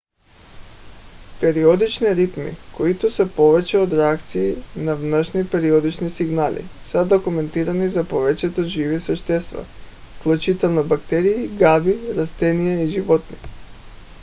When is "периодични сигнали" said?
5.49-6.65